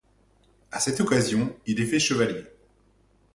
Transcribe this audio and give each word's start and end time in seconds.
À 0.71 0.79
cette 0.79 0.99
occasion, 0.99 1.55
il 1.67 1.79
est 1.79 1.85
fait 1.85 1.99
chevalier. 1.99 2.47